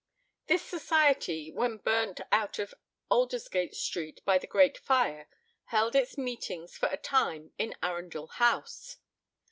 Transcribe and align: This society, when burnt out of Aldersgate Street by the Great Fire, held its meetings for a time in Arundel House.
This 0.47 0.63
society, 0.63 1.51
when 1.51 1.77
burnt 1.77 2.21
out 2.31 2.57
of 2.57 2.73
Aldersgate 3.11 3.75
Street 3.75 4.19
by 4.25 4.39
the 4.39 4.47
Great 4.47 4.75
Fire, 4.75 5.27
held 5.65 5.93
its 5.95 6.17
meetings 6.17 6.75
for 6.75 6.87
a 6.89 6.97
time 6.97 7.53
in 7.59 7.75
Arundel 7.83 8.25
House. 8.25 8.97